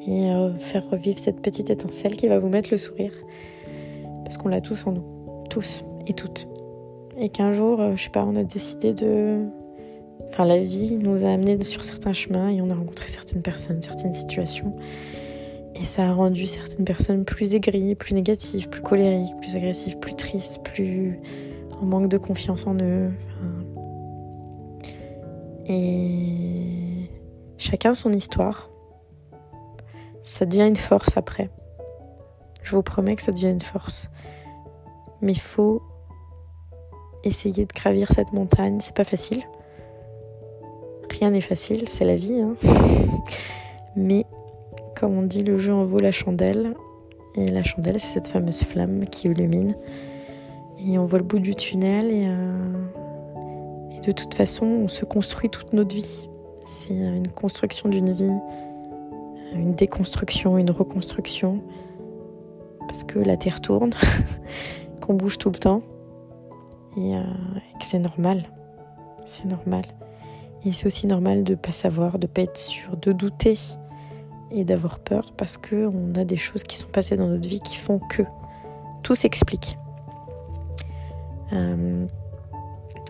[0.07, 3.13] et euh, faire revivre cette petite étincelle qui va vous mettre le sourire.
[4.31, 5.03] Parce qu'on l'a tous en nous,
[5.49, 6.47] tous et toutes.
[7.17, 9.43] Et qu'un jour, je sais pas, on a décidé de.
[10.29, 13.81] Enfin, la vie nous a amenés sur certains chemins et on a rencontré certaines personnes,
[13.81, 14.73] certaines situations.
[15.75, 20.15] Et ça a rendu certaines personnes plus aigries, plus négatives, plus colériques, plus agressives, plus
[20.15, 21.19] tristes, plus
[21.81, 23.11] en manque de confiance en eux.
[25.67, 27.09] Et
[27.57, 28.69] chacun son histoire.
[30.21, 31.49] Ça devient une force après.
[32.61, 34.09] Je vous promets que ça devient une force.
[35.21, 35.81] Mais faut
[37.23, 38.79] essayer de gravir cette montagne.
[38.81, 39.43] C'est pas facile.
[41.09, 42.39] Rien n'est facile, c'est la vie.
[42.39, 42.55] Hein.
[43.95, 44.25] Mais
[44.95, 46.75] comme on dit, le jeu en vaut la chandelle.
[47.35, 49.75] Et la chandelle, c'est cette fameuse flamme qui illumine.
[50.85, 52.11] Et on voit le bout du tunnel.
[52.11, 56.29] Et, euh, et de toute façon, on se construit toute notre vie.
[56.65, 58.37] C'est une construction d'une vie,
[59.53, 61.61] une déconstruction, une reconstruction.
[62.87, 63.93] Parce que la Terre tourne,
[65.01, 65.81] qu'on bouge tout le temps.
[66.97, 68.43] Et, euh, et que c'est normal.
[69.25, 69.83] C'est normal.
[70.65, 73.57] Et c'est aussi normal de ne pas savoir, de ne pas être sûr, de douter
[74.51, 77.61] et d'avoir peur parce que on a des choses qui sont passées dans notre vie
[77.61, 78.23] qui font que
[79.01, 79.77] tout s'explique.
[81.53, 82.05] Euh,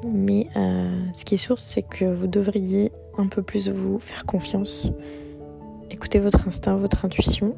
[0.07, 4.25] mais euh, ce qui est sûr, c'est que vous devriez un peu plus vous faire
[4.25, 4.91] confiance.
[5.89, 7.55] Écoutez votre instinct, votre intuition.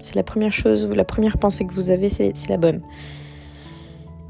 [0.00, 2.80] C'est la première chose, la première pensée que vous avez, c'est la bonne.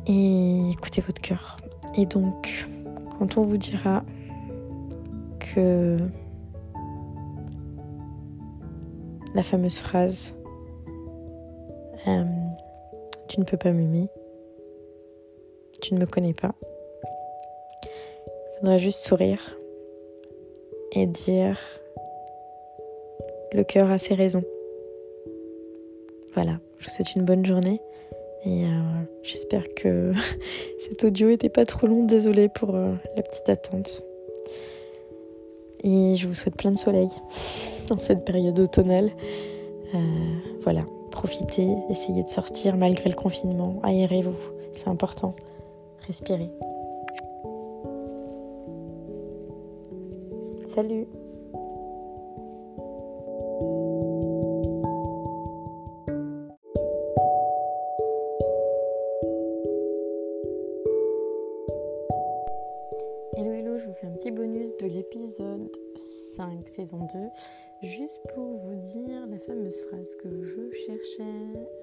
[0.06, 1.58] Et écoutez votre cœur.
[1.96, 2.66] Et donc,
[3.18, 4.02] quand on vous dira
[5.38, 5.96] que
[9.34, 10.34] la fameuse phrase
[12.08, 12.24] euh,
[13.28, 14.08] Tu ne peux pas m'aimer,
[15.80, 16.54] tu ne me connais pas.
[17.84, 19.56] Il faudra juste sourire
[20.92, 21.58] et dire
[23.52, 24.44] Le cœur a ses raisons.
[26.34, 27.80] Voilà, je vous souhaite une bonne journée
[28.44, 28.68] et euh,
[29.22, 30.12] j'espère que
[30.78, 32.04] cet audio n'était pas trop long.
[32.04, 34.02] Désolée pour euh, la petite attente.
[35.82, 37.08] Et je vous souhaite plein de soleil
[37.88, 39.10] dans cette période automnale.
[39.94, 39.98] Euh,
[40.60, 45.34] voilà, profitez, essayez de sortir malgré le confinement, aérez-vous, c'est important.
[46.06, 46.50] Respirez.
[50.68, 51.06] Salut
[64.80, 65.70] de l'épisode
[66.36, 71.22] 5, saison 2, juste pour vous dire la fameuse phrase que je cherchais.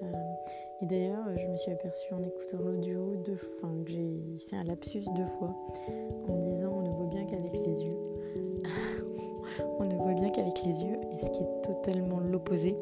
[0.02, 0.06] Euh,
[0.82, 4.64] et d'ailleurs, je me suis aperçue en écoutant l'audio deux fois, que j'ai fait un
[4.64, 5.54] lapsus deux fois,
[6.28, 7.98] en disant on ne voit bien qu'avec les yeux.
[9.78, 12.74] on ne voit bien qu'avec les yeux, et ce qui est totalement l'opposé.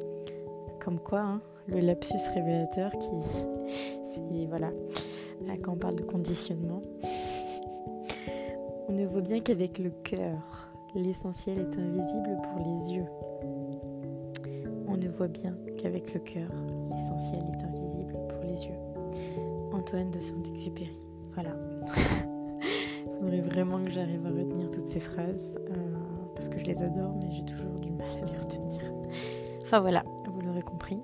[0.80, 3.10] Comme quoi, hein, le lapsus révélateur qui.
[4.14, 4.46] C'est.
[4.46, 4.70] Voilà.
[5.62, 6.80] Quand on parle de conditionnement.
[8.88, 13.06] On ne voit bien qu'avec le cœur l'essentiel est invisible pour les yeux.
[14.86, 16.48] On ne voit bien qu'avec le cœur,
[16.94, 18.78] l'essentiel est invisible pour les yeux.
[19.72, 21.04] Antoine de Saint-Exupéry.
[21.34, 21.50] Voilà.
[23.06, 25.96] Il faudrait vraiment que j'arrive à retenir toutes ces phrases euh,
[26.34, 28.80] parce que je les adore, mais j'ai toujours du mal à les retenir.
[29.62, 31.00] Enfin voilà, vous l'aurez compris.